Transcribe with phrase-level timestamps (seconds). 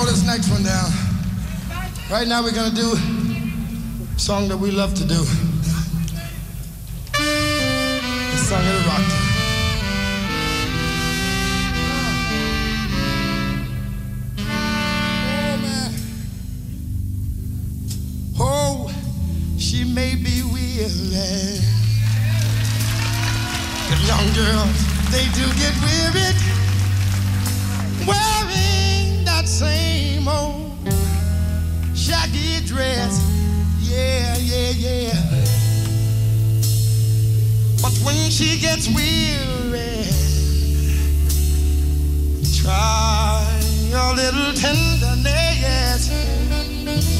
[0.00, 0.90] Slow this next one down.
[2.10, 5.26] Right now we're gonna do a song that we love to do.
[7.12, 9.04] The song of the rock.
[18.38, 18.88] Oh.
[18.88, 18.90] Oh,
[19.58, 21.60] she may be weary.
[23.90, 24.78] The young girls,
[25.10, 26.49] they do get wearied
[38.40, 40.08] she gets weary,
[42.56, 43.44] try
[43.92, 46.08] a little tenderness.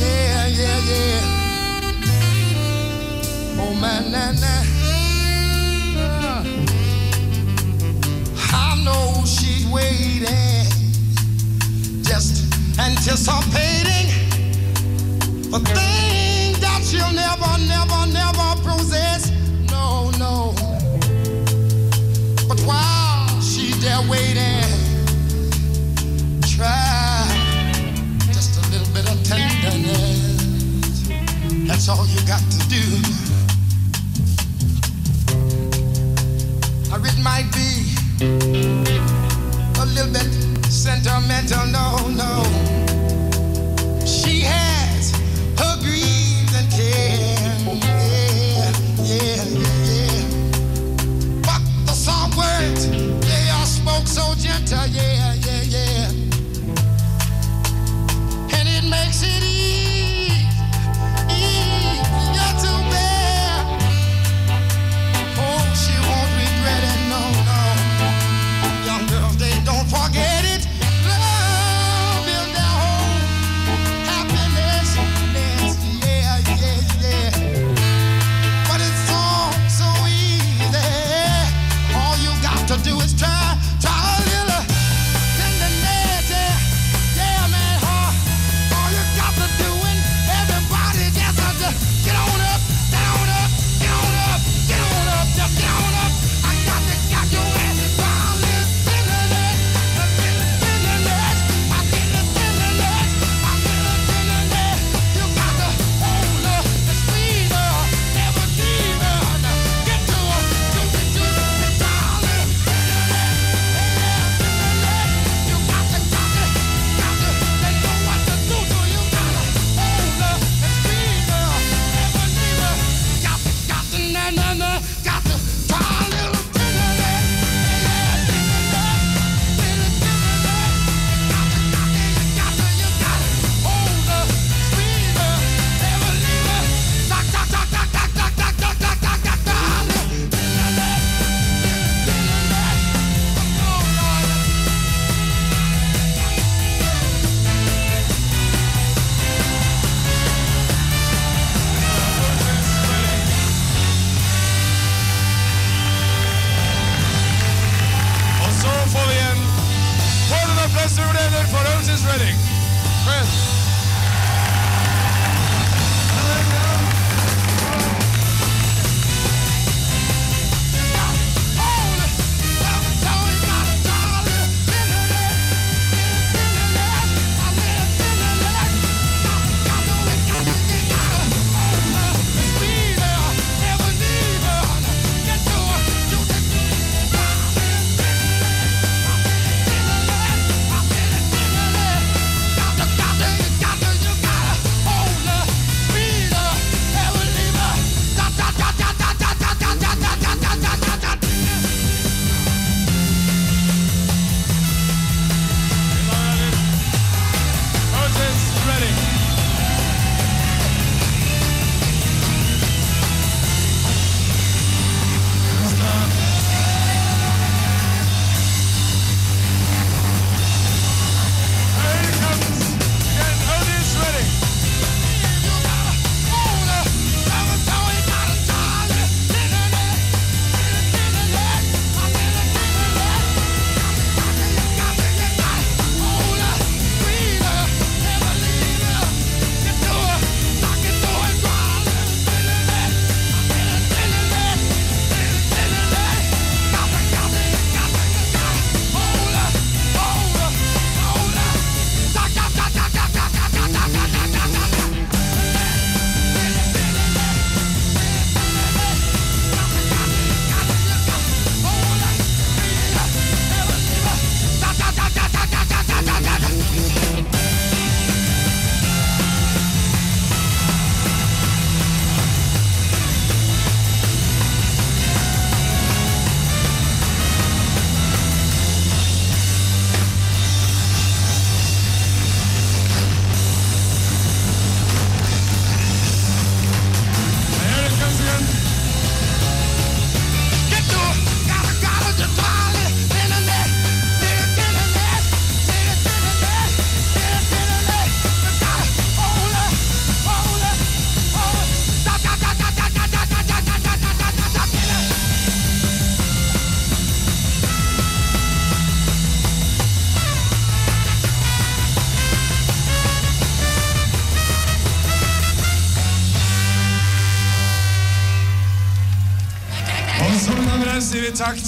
[0.01, 1.21] Yeah, yeah, yeah.
[3.61, 4.65] Oh, man, nah, nah.
[8.53, 10.65] I know she's waiting,
[12.03, 12.49] just
[12.81, 14.09] anticipating
[15.53, 19.30] a thing that she'll never, never, never possess.
[23.81, 24.61] There waiting,
[26.43, 27.25] try
[28.27, 31.09] just a little bit of tenderness.
[31.67, 32.85] That's all you got to do.
[36.93, 37.95] Or it might be
[39.81, 40.29] a little bit
[40.71, 42.80] sentimental, no, no.
[54.71, 55.10] detalle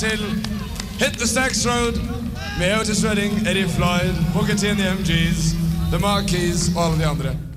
[0.03, 1.95] Hit the Stacks Road
[2.59, 5.55] med Otis Redding, Eddie Floyd, Booker T and the MGs,
[5.91, 7.52] The Marquis og alle de andre.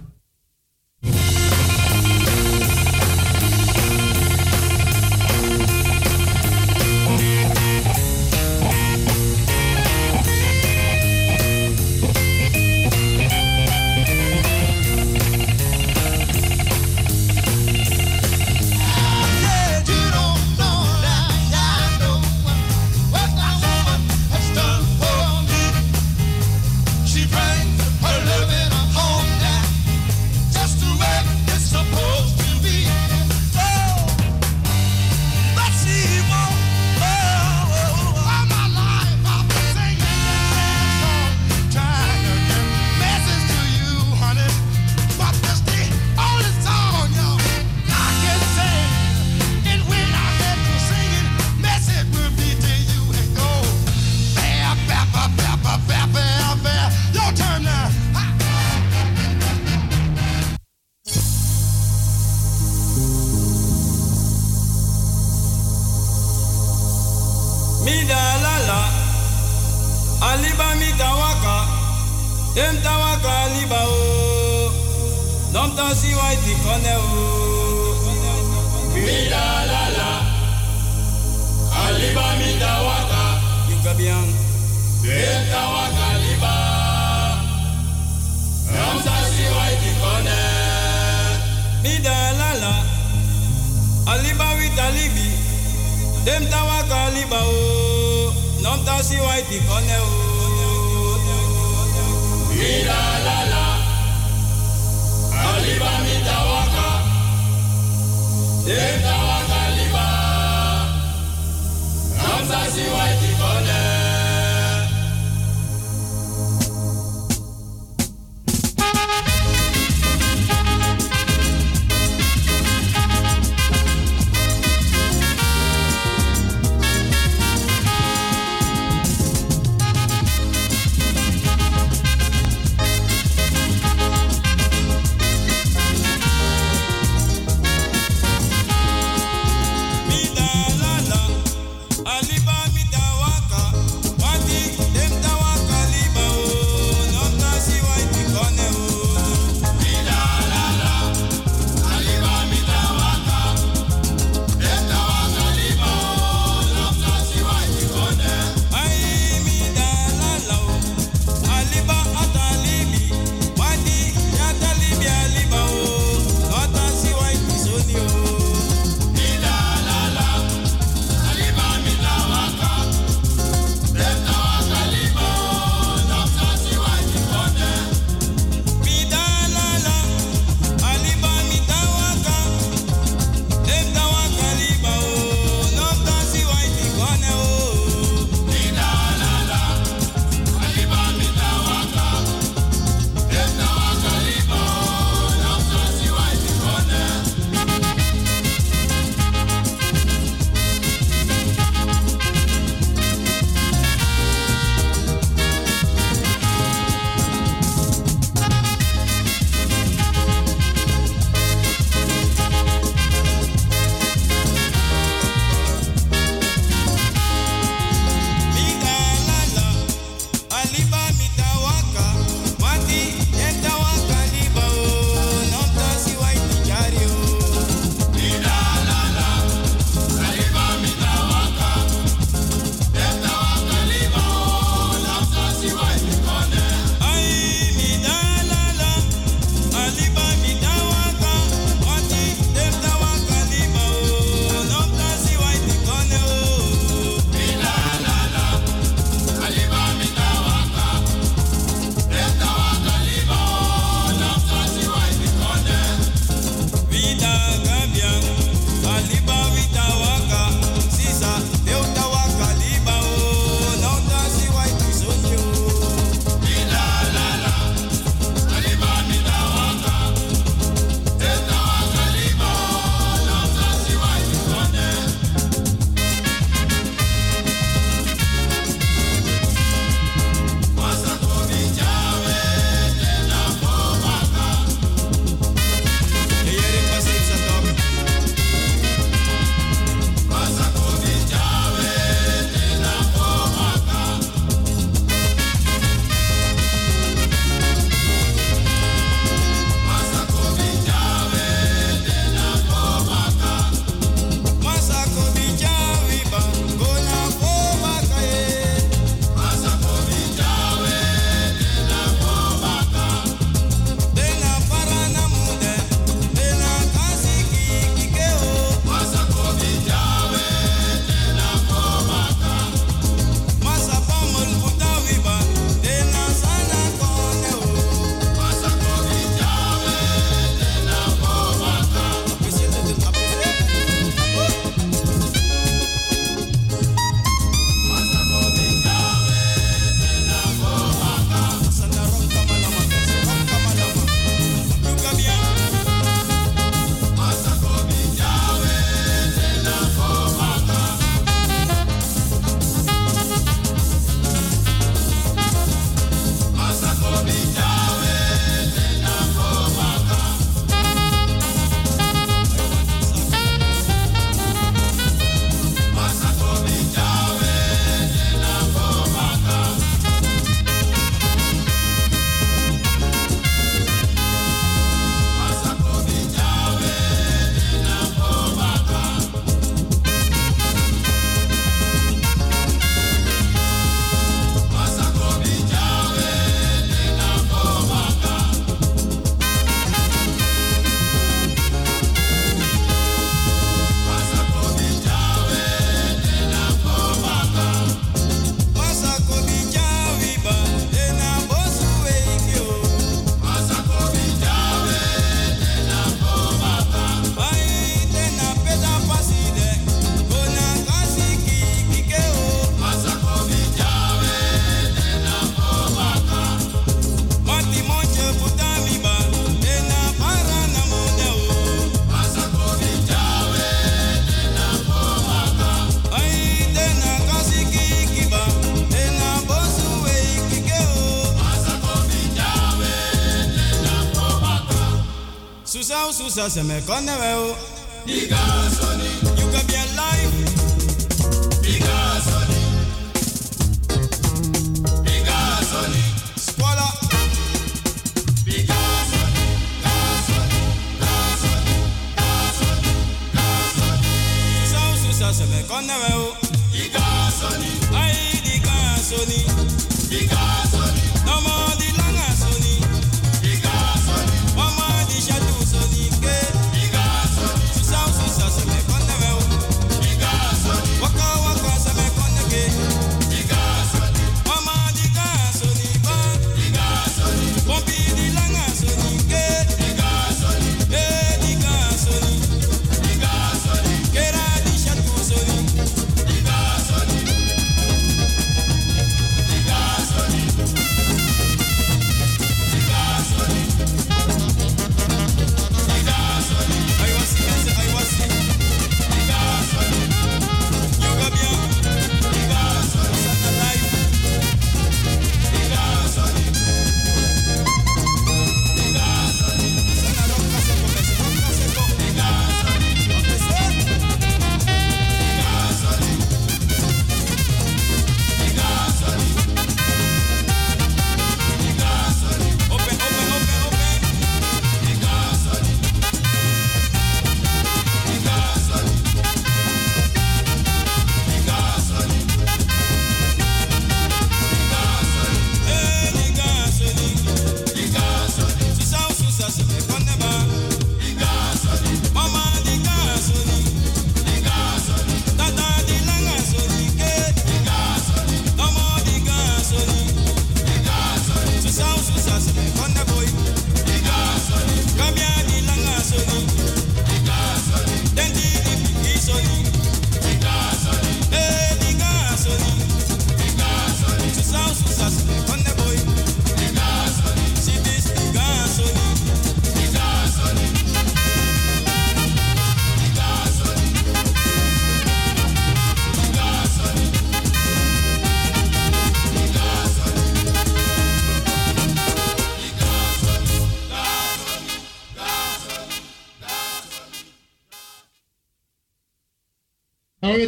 [436.35, 437.64] Se me conde veo.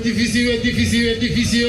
[0.08, 1.68] Ah ouais, difficile, ouais, difficile,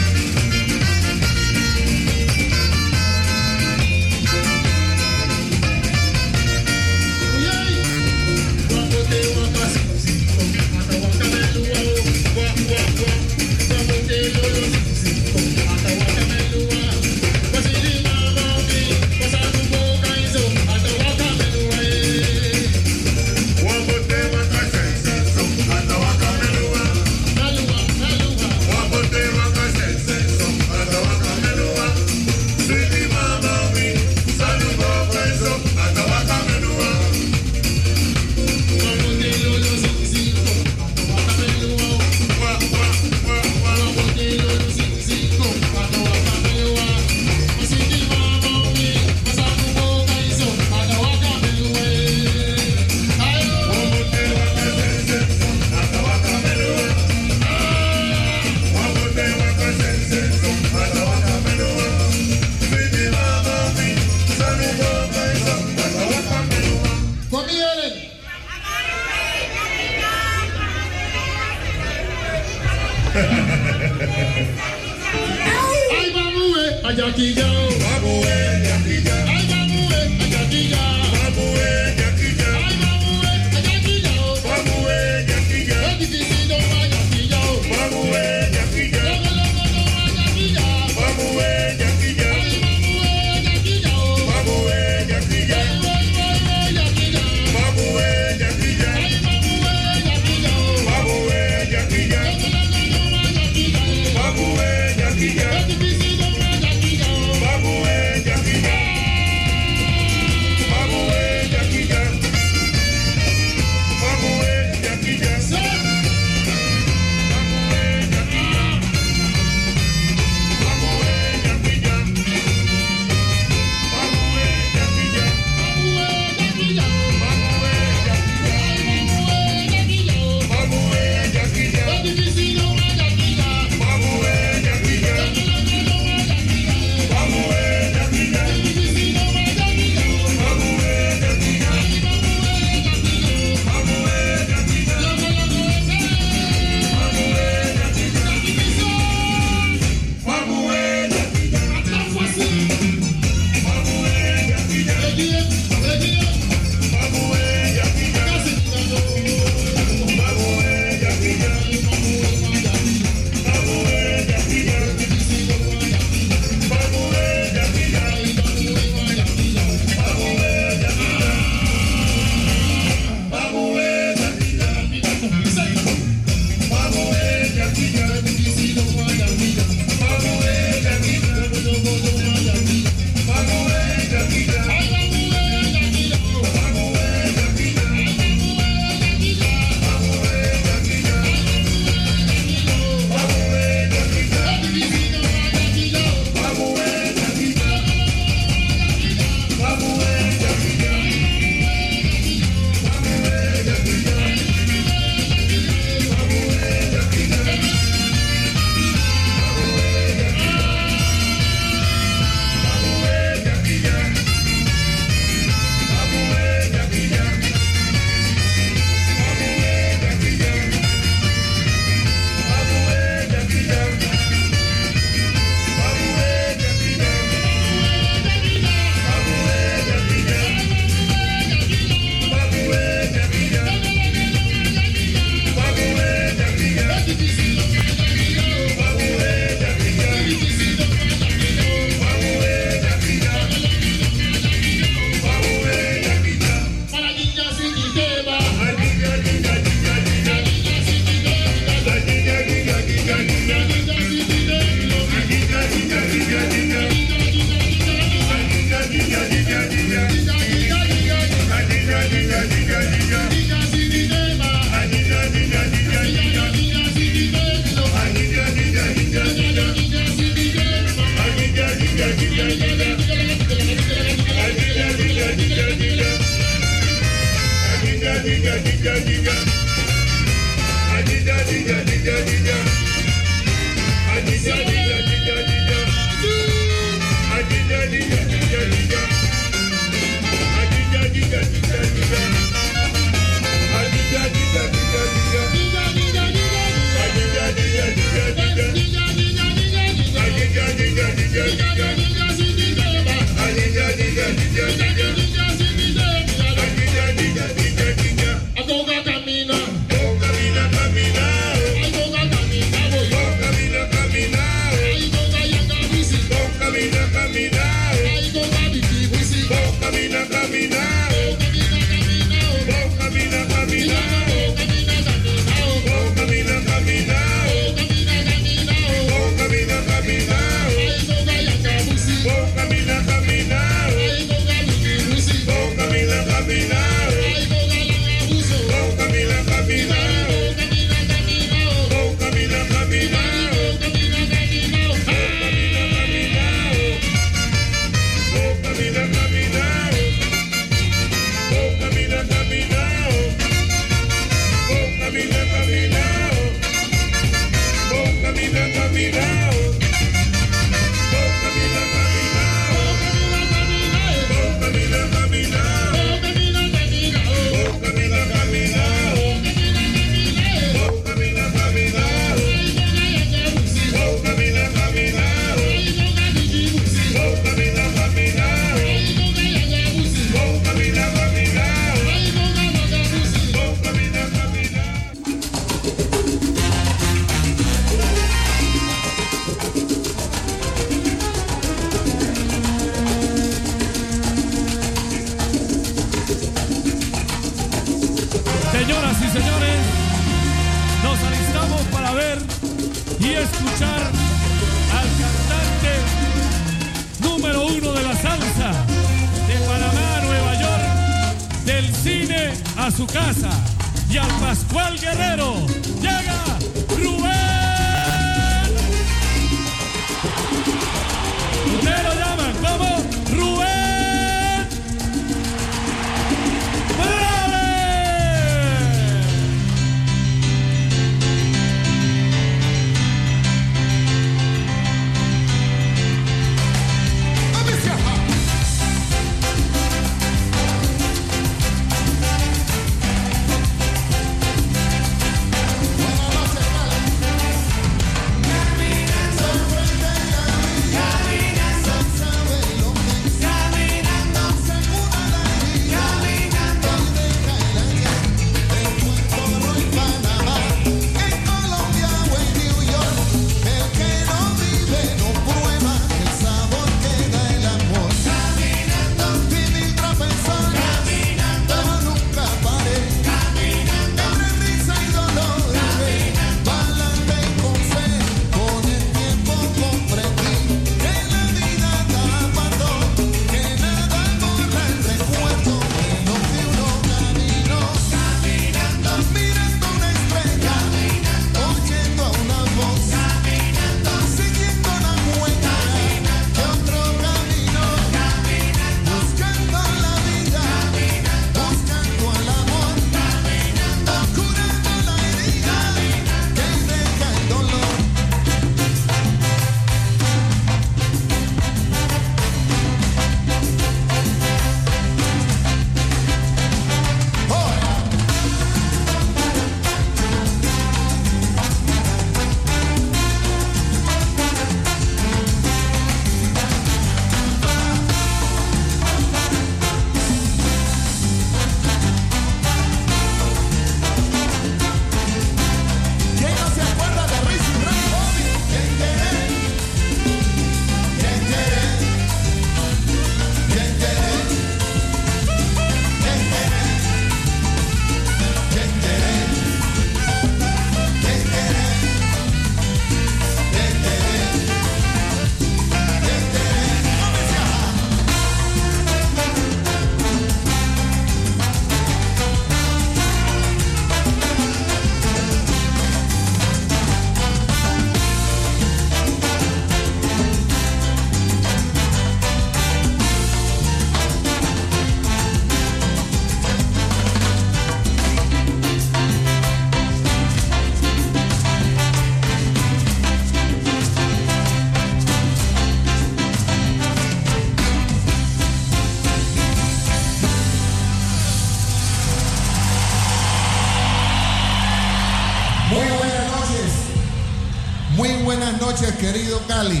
[599.18, 600.00] querido Cali.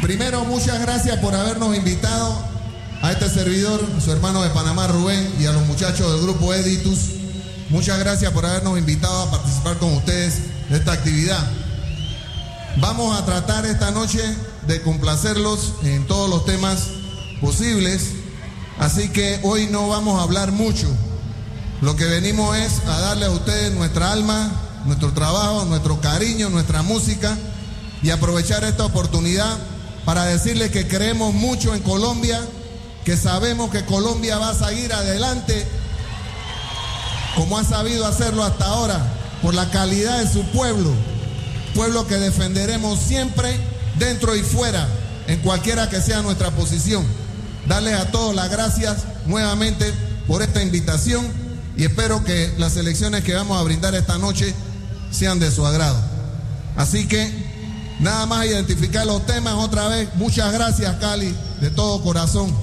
[0.00, 2.34] Primero, muchas gracias por habernos invitado
[3.02, 7.10] a este servidor, su hermano de Panamá, Rubén, y a los muchachos del grupo Editus.
[7.68, 11.46] Muchas gracias por habernos invitado a participar con ustedes de esta actividad.
[12.78, 14.22] Vamos a tratar esta noche
[14.66, 16.88] de complacerlos en todos los temas
[17.40, 18.12] posibles,
[18.78, 20.88] así que hoy no vamos a hablar mucho.
[21.82, 26.82] Lo que venimos es a darle a ustedes nuestra alma, nuestro trabajo, nuestro cariño, nuestra
[26.82, 27.36] música
[28.02, 29.56] y aprovechar esta oportunidad
[30.04, 32.40] para decirles que creemos mucho en Colombia,
[33.04, 35.66] que sabemos que Colombia va a seguir adelante
[37.36, 39.00] como ha sabido hacerlo hasta ahora,
[39.42, 40.92] por la calidad de su pueblo,
[41.74, 43.58] pueblo que defenderemos siempre
[43.98, 44.86] dentro y fuera,
[45.26, 47.04] en cualquiera que sea nuestra posición.
[47.66, 49.92] Darles a todos las gracias nuevamente
[50.26, 51.26] por esta invitación
[51.76, 54.54] y espero que las elecciones que vamos a brindar esta noche
[55.10, 55.98] sean de su agrado.
[56.76, 57.30] Así que
[58.00, 60.08] nada más identificar los temas otra vez.
[60.14, 62.54] Muchas gracias, Cali, de todo corazón.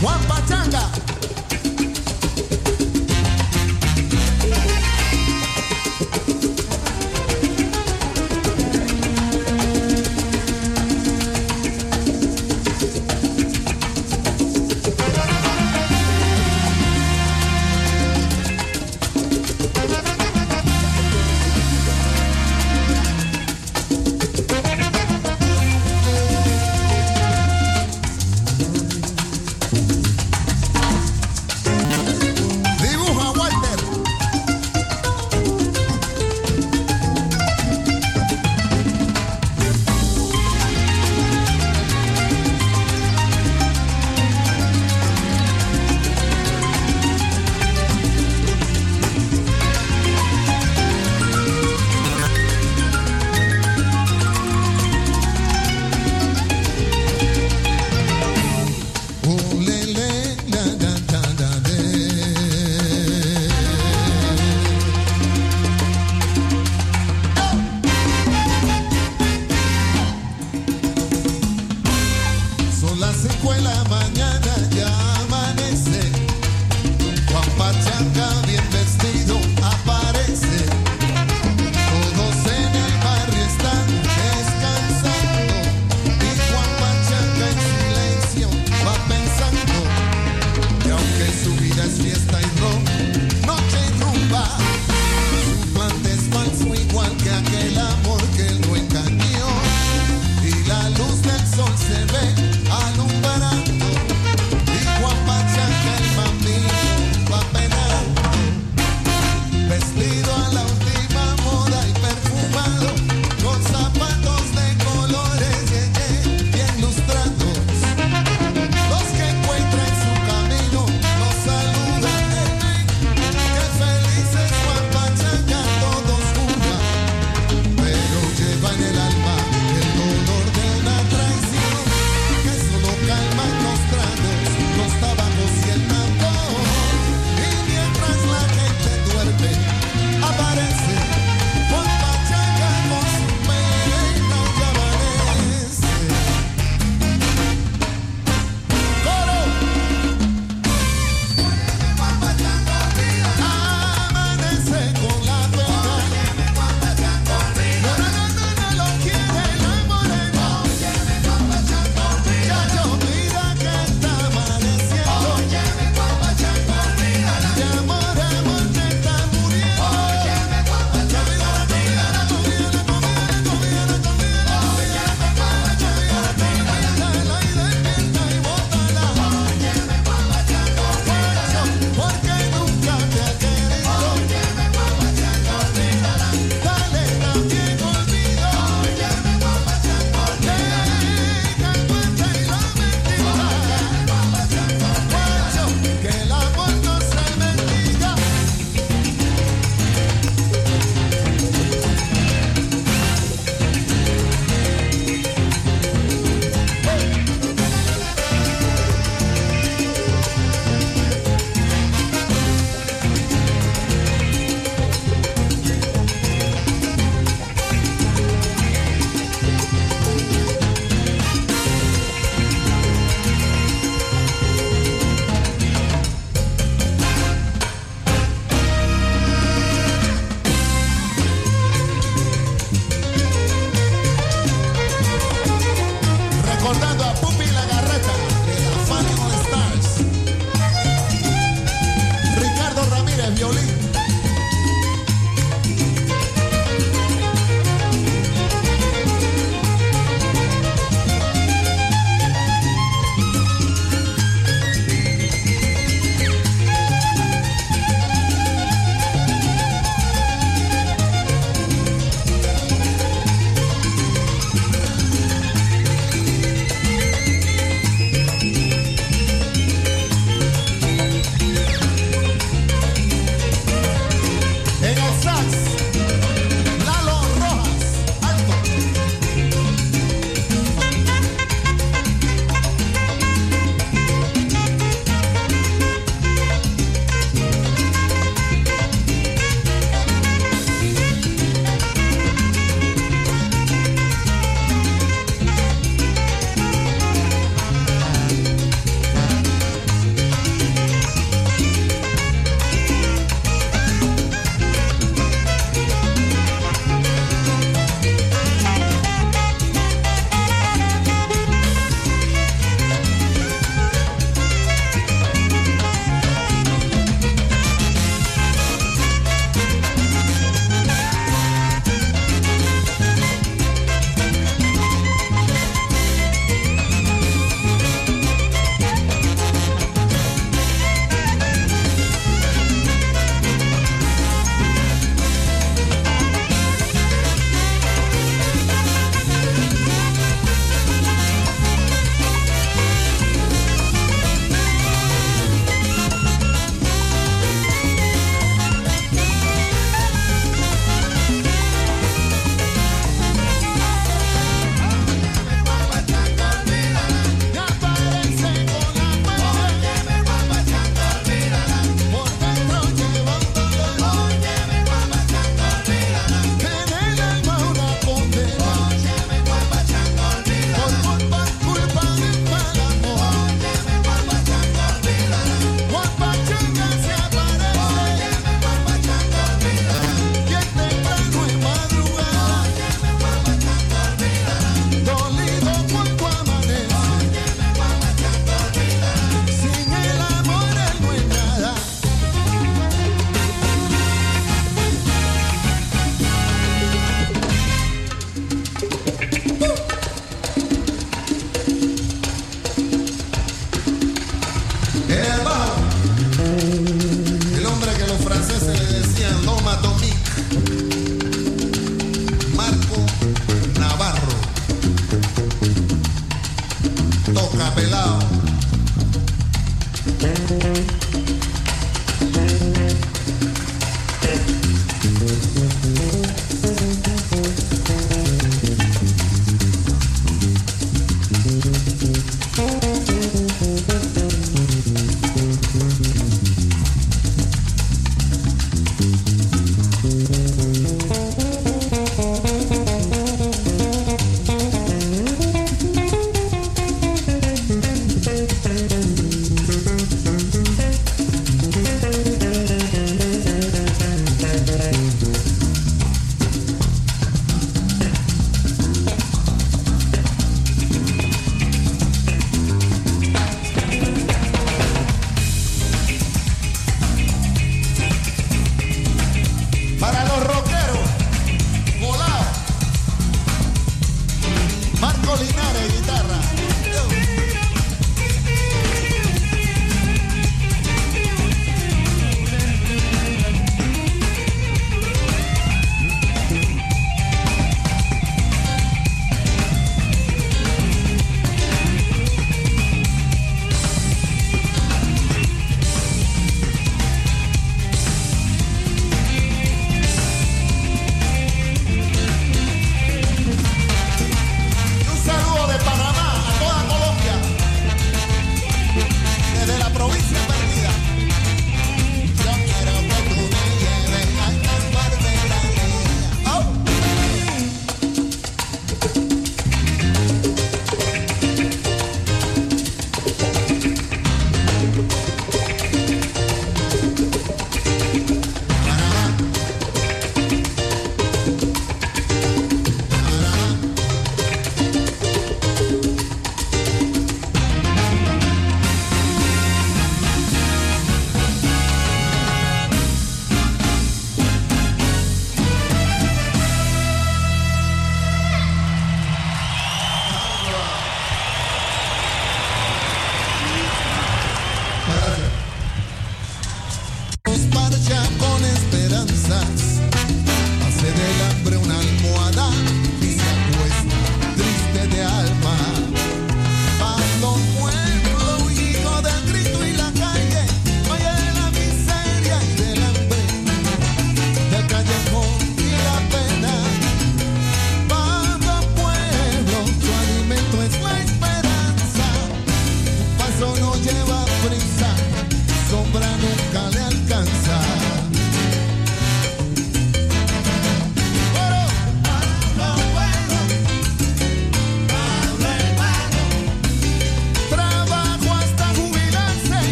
[0.00, 0.88] Juan Pachanga.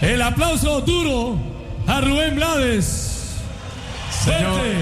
[0.00, 1.36] El aplauso duro
[1.86, 3.36] a Rubén Blades.
[4.24, 4.76] Fuerte.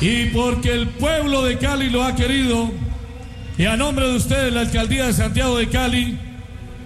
[0.00, 2.72] Y porque el pueblo de Cali lo ha querido,
[3.56, 6.18] y a nombre de ustedes, la alcaldía de Santiago de Cali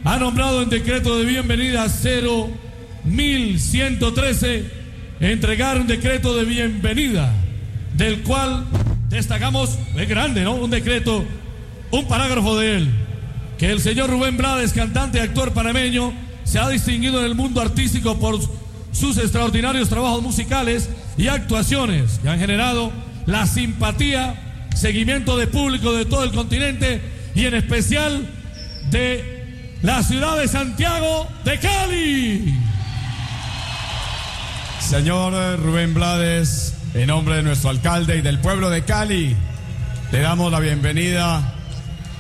[0.05, 4.71] ha nombrado en decreto de bienvenida 0113
[5.21, 7.33] entregar un decreto de bienvenida,
[7.95, 8.67] del cual
[9.09, 10.57] destacamos, es grande, ¿no?
[10.57, 11.25] Un decreto,
[11.91, 12.91] un parágrafo de él,
[13.59, 16.13] que el señor Rubén Blades, cantante y actor panameño,
[16.45, 18.39] se ha distinguido en el mundo artístico por
[18.93, 22.93] sus extraordinarios trabajos musicales y actuaciones que han generado
[23.27, 27.01] la simpatía, seguimiento de público de todo el continente
[27.35, 28.27] y en especial
[28.91, 32.55] de la ciudad de Santiago de Cali.
[34.81, 39.37] Señor Rubén Blades, en nombre de nuestro alcalde y del pueblo de Cali,
[40.13, 41.56] le damos la bienvenida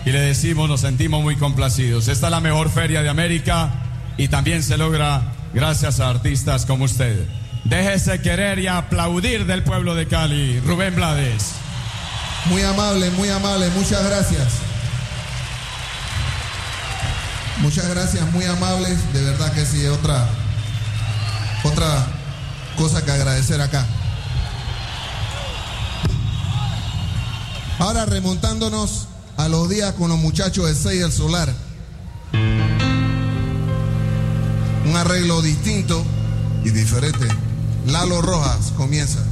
[0.07, 2.07] y le decimos, nos sentimos muy complacidos.
[2.07, 3.71] Esta es la mejor feria de América
[4.17, 7.27] y también se logra gracias a artistas como usted.
[7.65, 11.55] Déjese querer y aplaudir del pueblo de Cali, Rubén Blades.
[12.45, 14.47] Muy amable, muy amable, muchas gracias.
[17.59, 20.25] Muchas gracias, muy amables, de verdad que sí, otra,
[21.65, 22.07] otra
[22.77, 23.85] cosa que agradecer acá.
[27.81, 31.53] Ahora remontándonos a los días con los muchachos de Seis del Solar.
[34.85, 36.05] Un arreglo distinto
[36.65, 37.27] y diferente.
[37.87, 39.25] Lalo Rojas comienza.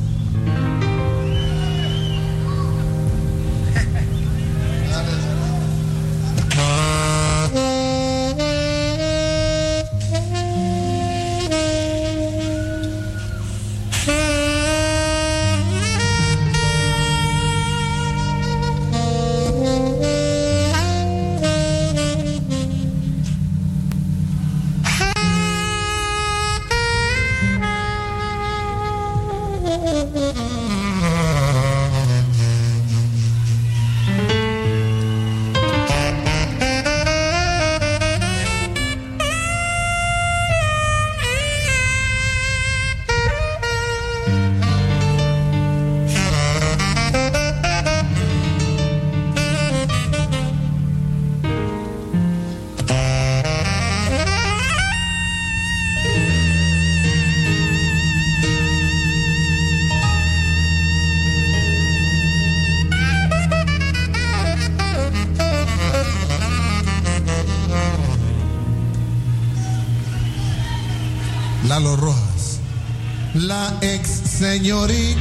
[74.54, 75.13] Señorita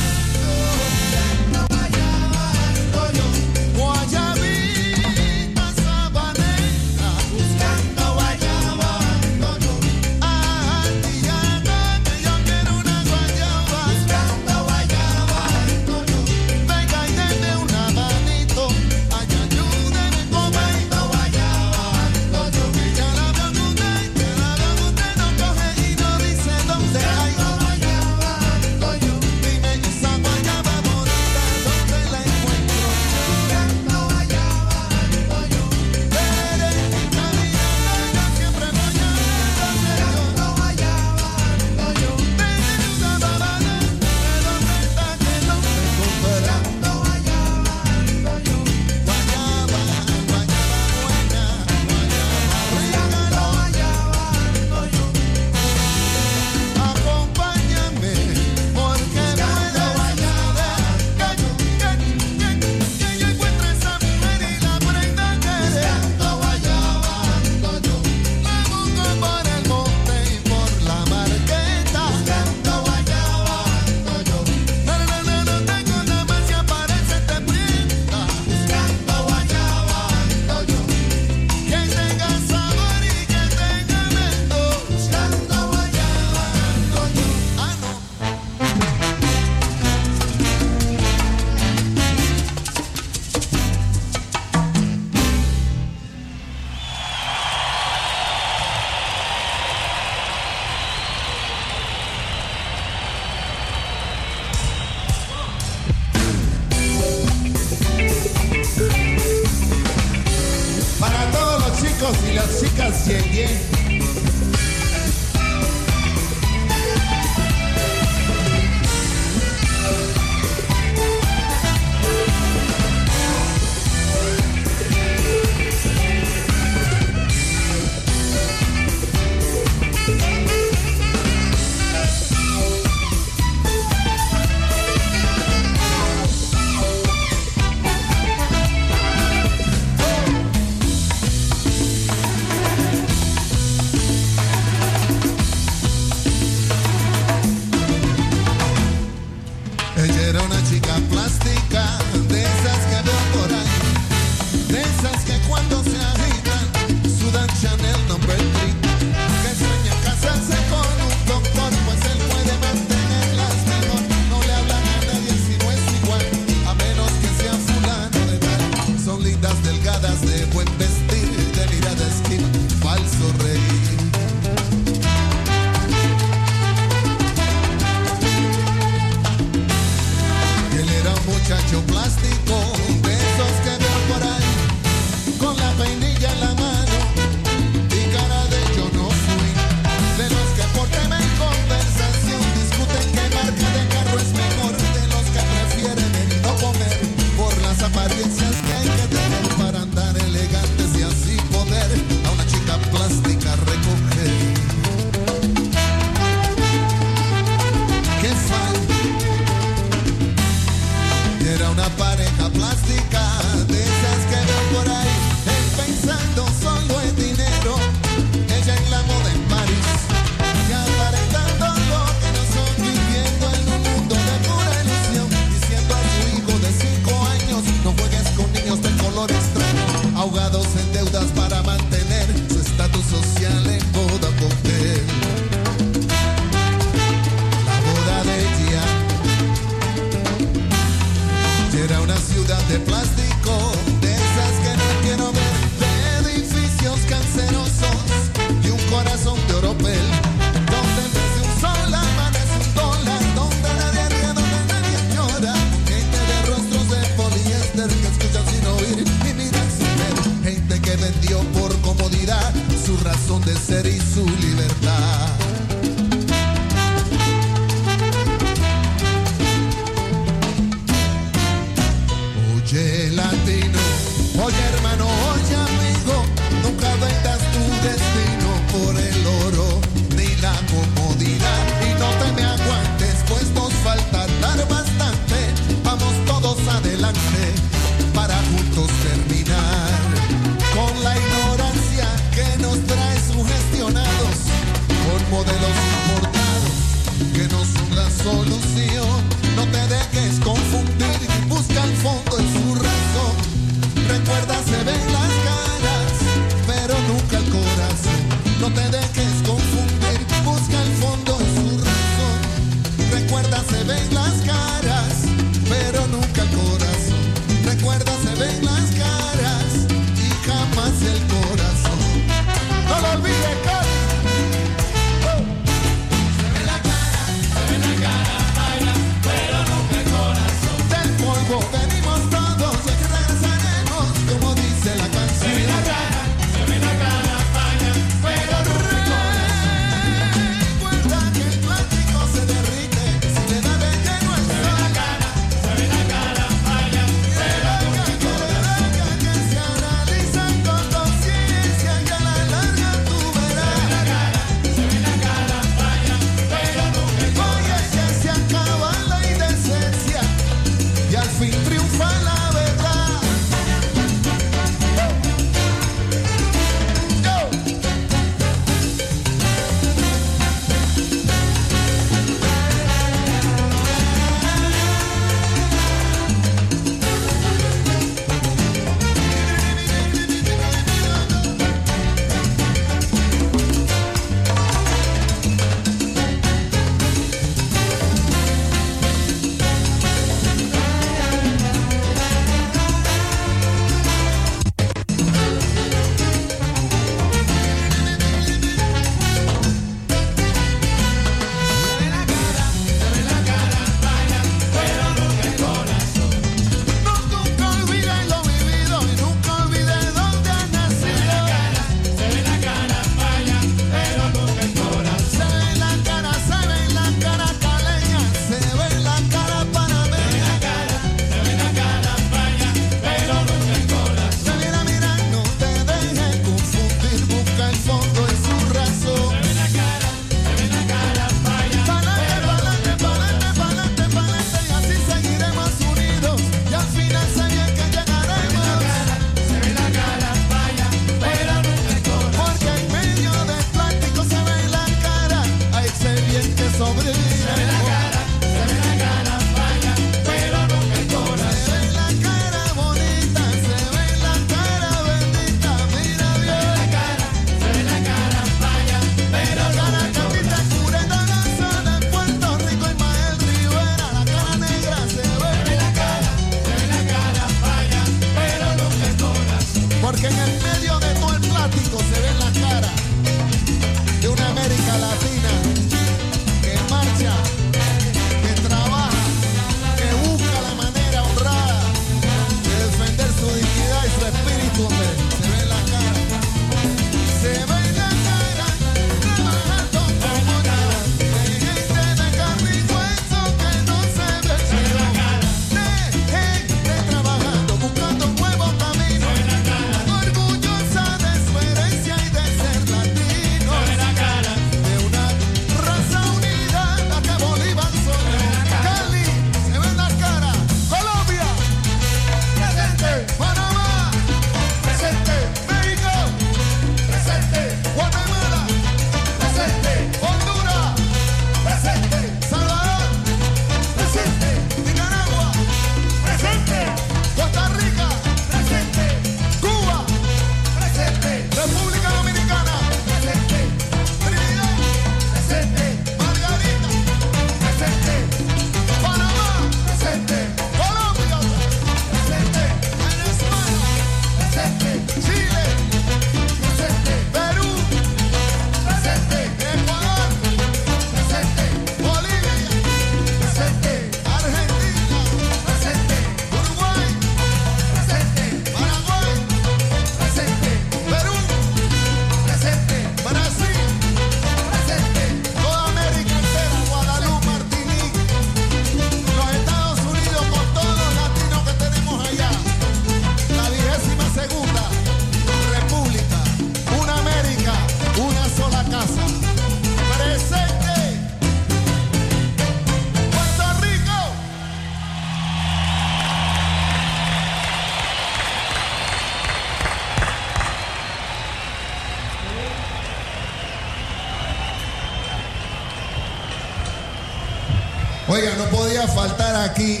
[598.30, 600.00] Oiga, no podía faltar aquí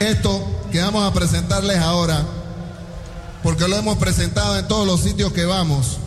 [0.00, 2.24] esto que vamos a presentarles ahora,
[3.42, 5.98] porque lo hemos presentado en todos los sitios que vamos.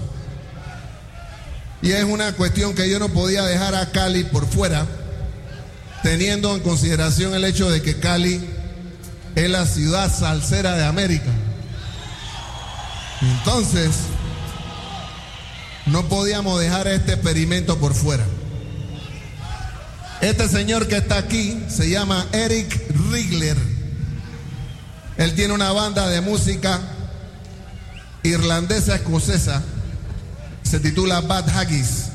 [1.83, 4.87] Y es una cuestión que yo no podía dejar a Cali por fuera,
[6.01, 8.43] teniendo en consideración el hecho de que Cali
[9.35, 11.29] es la ciudad salsera de América.
[13.21, 13.91] Entonces,
[15.85, 18.25] no podíamos dejar este experimento por fuera.
[20.21, 22.77] Este señor que está aquí se llama Eric
[23.09, 23.57] Rigler.
[25.17, 26.79] Él tiene una banda de música
[28.23, 29.63] irlandesa escocesa.
[30.63, 32.07] Se titula Bad Haggis.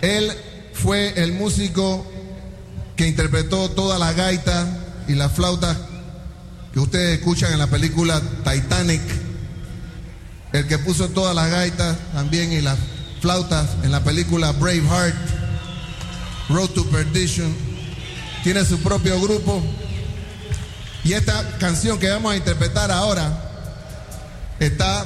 [0.00, 0.32] Él
[0.72, 2.06] fue el músico
[2.96, 4.66] que interpretó toda la gaita
[5.06, 5.76] y la flauta
[6.72, 9.02] que ustedes escuchan en la película Titanic.
[10.52, 12.78] El que puso todas las gaitas también y las
[13.20, 15.14] flautas en la película Braveheart,
[16.48, 17.54] Road to Perdition.
[18.42, 19.62] Tiene su propio grupo.
[21.04, 23.42] Y esta canción que vamos a interpretar ahora
[24.58, 25.04] está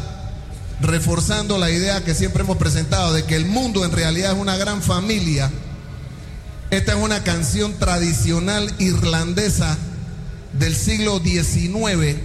[0.81, 4.57] reforzando la idea que siempre hemos presentado de que el mundo en realidad es una
[4.57, 5.51] gran familia.
[6.71, 9.77] Esta es una canción tradicional irlandesa
[10.53, 12.19] del siglo XIX.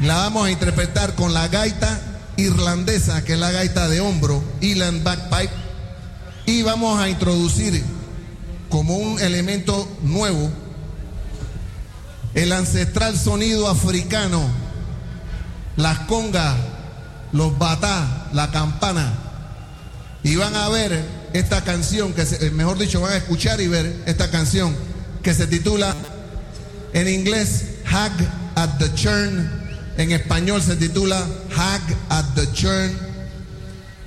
[0.00, 2.00] La vamos a interpretar con la gaita
[2.36, 5.59] irlandesa, que es la gaita de hombro, Eland Backpipe.
[6.50, 7.80] Y vamos a introducir
[8.68, 10.50] como un elemento nuevo
[12.34, 14.42] el ancestral sonido africano,
[15.76, 16.56] las congas,
[17.30, 19.12] los batá, la campana.
[20.24, 21.04] Y van a ver
[21.34, 24.74] esta canción, que se- eh, mejor dicho, van a escuchar y ver esta canción
[25.22, 25.94] que se titula
[26.92, 28.10] en inglés Hag
[28.56, 29.48] at the Churn,
[29.98, 31.24] en español se titula
[31.56, 33.09] Hag at the Churn.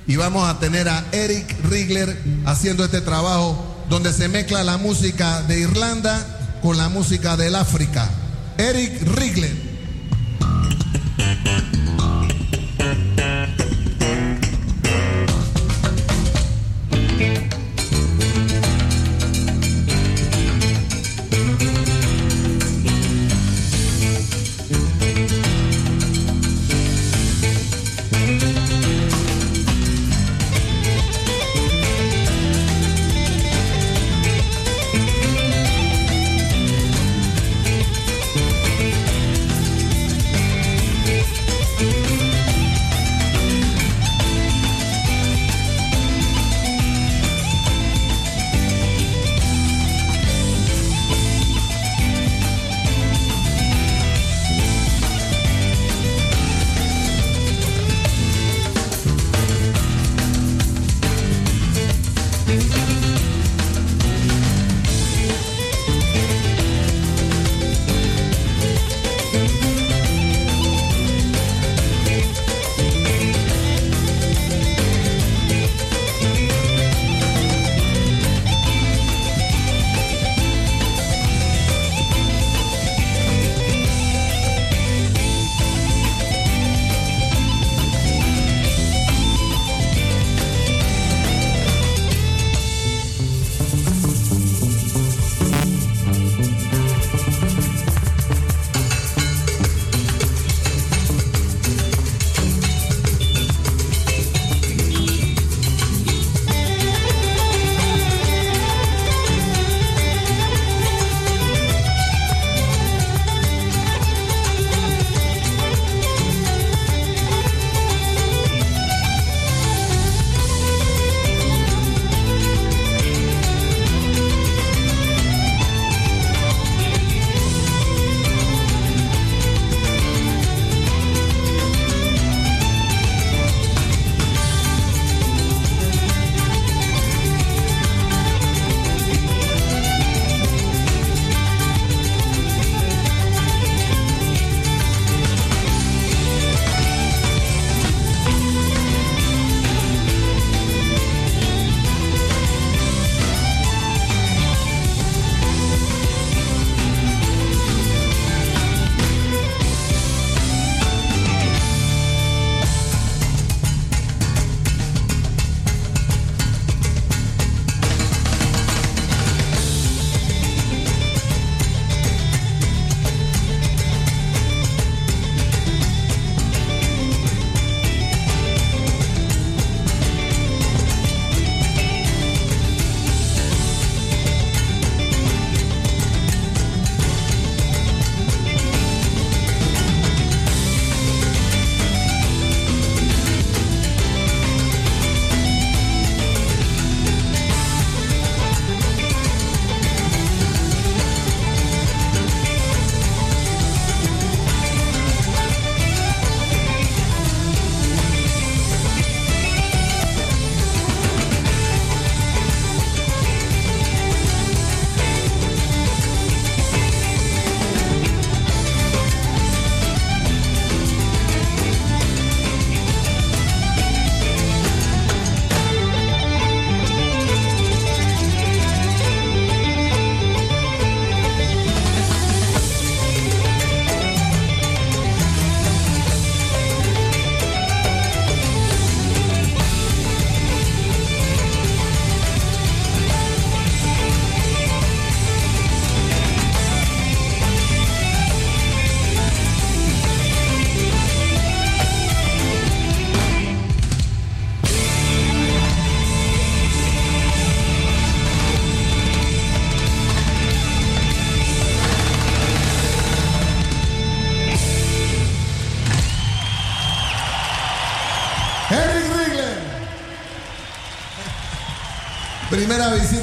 [0.06, 5.42] Y vamos a tener a Eric Rigler haciendo este trabajo donde se mezcla la música
[5.42, 8.10] de Irlanda con la música del África.
[8.58, 9.74] Eric Rigler.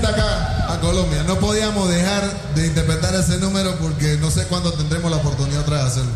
[0.02, 1.24] vuelta acá a Colombia.
[1.24, 5.84] No podíamos dejar de interpretar ese número porque no sé cuándo tendremos la oportunidad otra
[5.84, 6.12] vez de hacerlo.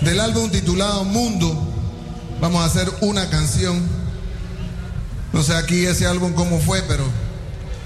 [0.00, 1.54] Del álbum titulado Mundo,
[2.40, 3.80] vamos a hacer una canción.
[5.32, 7.04] No sé aquí ese álbum cómo fue, pero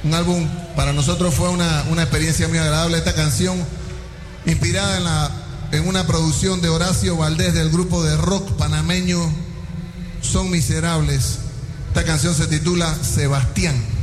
[0.05, 2.99] un álbum para nosotros fue una, una experiencia muy agradable.
[2.99, 3.57] Esta canción,
[4.47, 5.31] inspirada en, la,
[5.73, 9.19] en una producción de Horacio Valdés del grupo de rock panameño
[10.23, 11.46] Son Miserables.
[11.97, 13.96] Esta canción se titula Sebastián.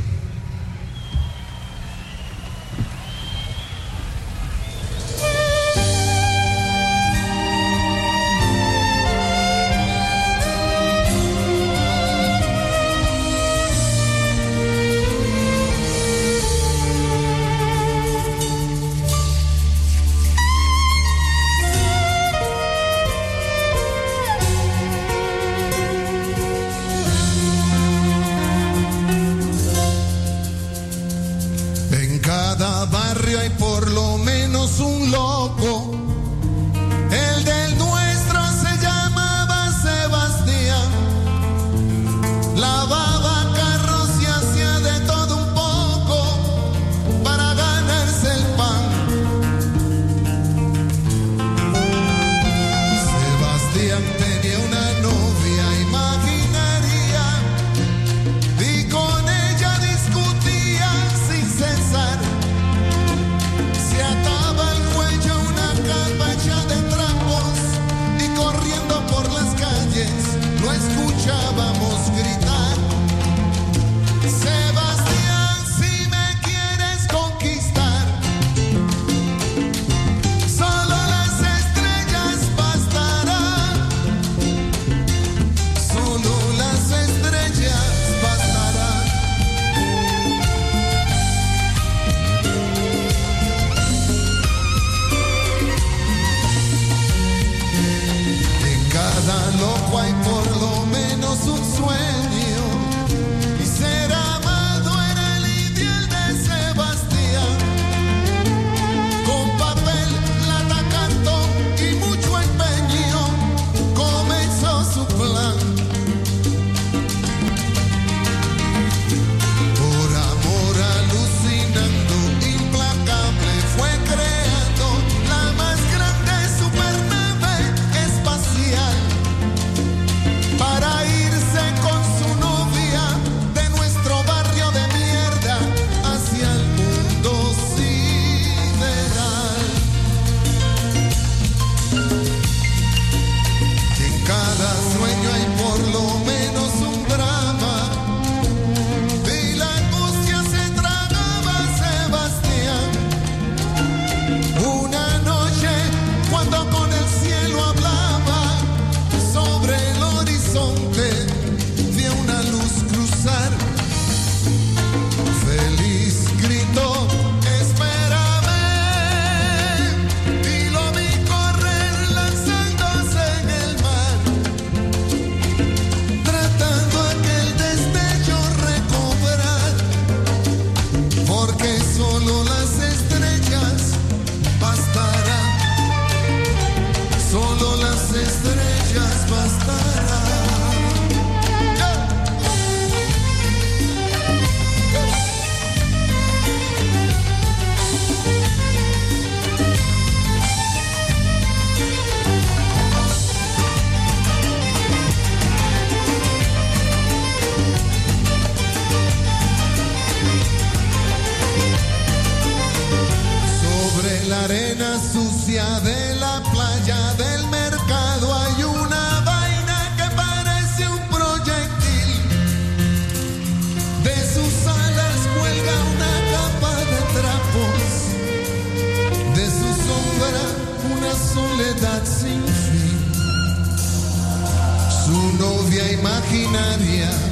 [236.34, 237.23] maquinaria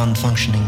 [0.00, 0.59] non-functioning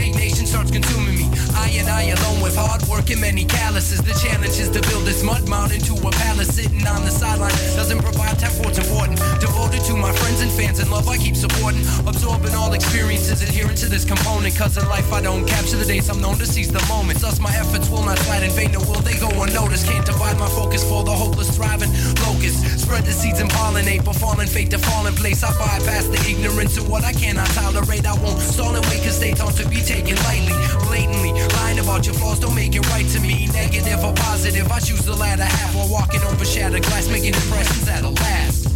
[0.00, 1.28] stagnation starts consuming me.
[1.54, 4.00] I and I alone with hard work and many calluses.
[4.00, 6.56] The challenge is to build this mud mountain to a palace.
[6.56, 9.18] Sitting on the sideline doesn't provide time for what's important.
[9.40, 11.84] Devoted to my friends and fans and love I keep supporting.
[12.06, 14.56] Absorbing all experiences, adhering to this component.
[14.56, 17.20] Cause in life I don't capture the days I'm known to seize the moments.
[17.22, 19.86] Thus my efforts will not slide in vain, nor will they go unnoticed.
[19.86, 21.92] Can't divide my focus for the hopeless thriving
[22.24, 22.80] locust.
[22.80, 25.44] Spread the seeds and pollinate, but falling fate to fall in place.
[25.44, 28.06] I bypass the ignorance of what I cannot tolerate.
[28.06, 30.54] I won't stall and wait cause they taught to be taken lightly.
[30.86, 33.48] Blatantly lying about your flaws don't make it right to me.
[33.48, 37.84] Negative or positive, I choose the latter half while walking over shattered glass, making impressions
[37.84, 38.69] that'll last.